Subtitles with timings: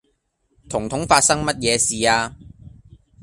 [0.67, 2.35] 彤彤發生乜嘢事呀